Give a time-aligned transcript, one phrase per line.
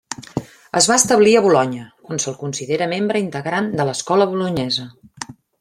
[0.79, 1.83] Es va establir a Bolonya,
[2.15, 4.91] on se'l considera membre integrant de l'Escola Bolonyesa.